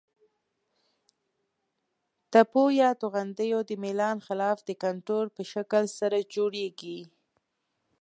تپو 2.31 2.63
یا 2.81 2.89
غونډیو 3.13 3.57
د 3.69 3.71
میلان 3.83 4.17
خلاف 4.27 4.57
د 4.67 4.69
کنتور 4.83 5.25
په 5.35 5.41
شکل 5.53 5.83
سره 5.99 6.17
جوړیږي. 6.35 6.99